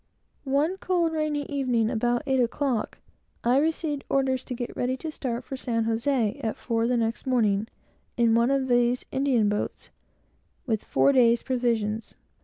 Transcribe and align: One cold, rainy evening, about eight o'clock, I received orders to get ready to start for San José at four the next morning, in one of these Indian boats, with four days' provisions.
One 0.49 0.77
cold, 0.77 1.11
rainy 1.13 1.43
evening, 1.43 1.91
about 1.91 2.23
eight 2.25 2.39
o'clock, 2.39 2.97
I 3.43 3.57
received 3.59 4.03
orders 4.09 4.43
to 4.45 4.55
get 4.55 4.75
ready 4.75 4.97
to 4.97 5.11
start 5.11 5.43
for 5.43 5.55
San 5.55 5.85
José 5.85 6.43
at 6.43 6.57
four 6.57 6.87
the 6.87 6.97
next 6.97 7.27
morning, 7.27 7.67
in 8.17 8.33
one 8.33 8.49
of 8.49 8.67
these 8.67 9.05
Indian 9.11 9.47
boats, 9.47 9.91
with 10.65 10.83
four 10.83 11.11
days' 11.11 11.43
provisions. 11.43 12.15